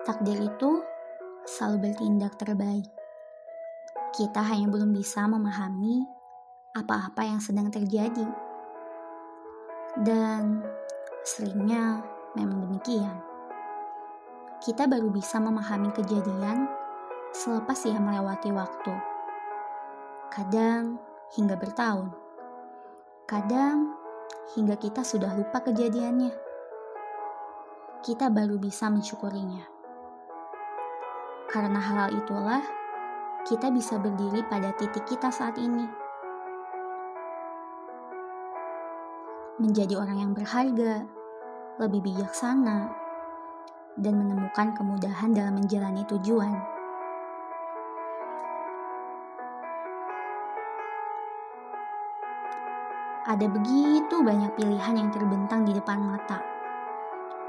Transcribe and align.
Takdir 0.00 0.40
itu 0.40 0.80
selalu 1.44 1.92
bertindak 1.92 2.40
terbaik. 2.40 2.88
Kita 4.16 4.40
hanya 4.40 4.72
belum 4.72 4.96
bisa 4.96 5.28
memahami 5.28 6.08
apa-apa 6.72 7.20
yang 7.28 7.36
sedang 7.36 7.68
terjadi. 7.68 8.24
Dan 10.00 10.64
seringnya 11.20 12.00
memang 12.32 12.64
demikian. 12.64 13.12
Kita 14.64 14.88
baru 14.88 15.12
bisa 15.12 15.36
memahami 15.36 15.92
kejadian 15.92 16.64
selepas 17.36 17.84
ia 17.84 18.00
melewati 18.00 18.56
waktu. 18.56 18.96
Kadang 20.32 20.96
hingga 21.36 21.60
bertahun. 21.60 22.08
Kadang 23.28 23.92
hingga 24.56 24.80
kita 24.80 25.04
sudah 25.04 25.36
lupa 25.36 25.60
kejadiannya. 25.60 26.32
Kita 28.00 28.32
baru 28.32 28.56
bisa 28.56 28.88
mensyukurinya. 28.88 29.79
Karena 31.50 31.82
hal 31.82 32.14
itulah 32.14 32.62
kita 33.42 33.74
bisa 33.74 33.98
berdiri 33.98 34.46
pada 34.46 34.70
titik 34.78 35.02
kita 35.02 35.34
saat 35.34 35.58
ini. 35.58 35.82
Menjadi 39.58 39.98
orang 39.98 40.22
yang 40.22 40.30
berharga, 40.30 41.10
lebih 41.82 42.06
bijaksana, 42.06 42.94
dan 43.98 44.14
menemukan 44.14 44.78
kemudahan 44.78 45.34
dalam 45.34 45.58
menjalani 45.58 46.06
tujuan. 46.06 46.54
Ada 53.26 53.46
begitu 53.50 54.22
banyak 54.22 54.54
pilihan 54.54 54.94
yang 55.02 55.10
terbentang 55.10 55.66
di 55.66 55.74
depan 55.74 55.98
mata. 55.98 56.38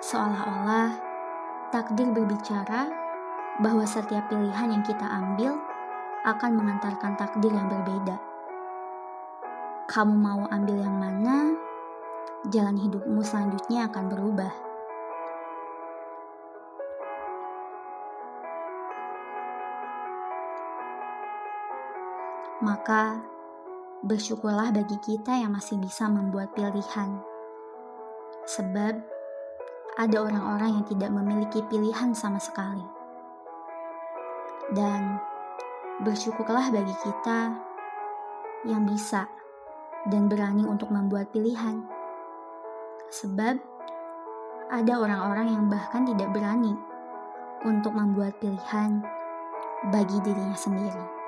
Seolah-olah 0.00 0.88
takdir 1.68 2.08
berbicara 2.10 3.09
bahwa 3.60 3.84
setiap 3.84 4.32
pilihan 4.32 4.72
yang 4.72 4.80
kita 4.80 5.04
ambil 5.04 5.52
akan 6.24 6.50
mengantarkan 6.56 7.12
takdir 7.20 7.52
yang 7.52 7.68
berbeda. 7.68 8.16
Kamu 9.84 10.16
mau 10.16 10.48
ambil 10.48 10.80
yang 10.80 10.96
mana? 10.96 11.52
Jalan 12.48 12.80
hidupmu 12.80 13.20
selanjutnya 13.20 13.92
akan 13.92 14.04
berubah. 14.08 14.52
Maka, 22.60 23.20
bersyukurlah 24.04 24.72
bagi 24.72 24.96
kita 25.00 25.36
yang 25.36 25.52
masih 25.52 25.80
bisa 25.80 26.08
membuat 26.08 26.52
pilihan. 26.52 27.20
Sebab, 28.44 28.94
ada 30.00 30.16
orang-orang 30.16 30.80
yang 30.80 30.86
tidak 30.88 31.12
memiliki 31.12 31.64
pilihan 31.68 32.12
sama 32.12 32.36
sekali. 32.36 32.99
Dan, 34.70 35.18
bersyukurlah 36.06 36.70
bagi 36.70 36.94
kita 37.02 37.52
yang 38.64 38.86
bisa 38.86 39.26
dan 40.06 40.30
berani 40.30 40.62
untuk 40.62 40.94
membuat 40.94 41.34
pilihan. 41.34 41.82
Sebab, 43.10 43.58
ada 44.70 44.94
orang-orang 45.02 45.50
yang 45.50 45.64
bahkan 45.66 46.06
tidak 46.06 46.30
berani 46.30 46.78
untuk 47.66 47.92
membuat 47.92 48.38
pilihan 48.38 49.02
bagi 49.90 50.22
dirinya 50.22 50.54
sendiri. 50.54 51.19